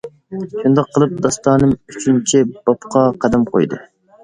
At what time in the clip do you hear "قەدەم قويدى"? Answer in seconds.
3.27-3.85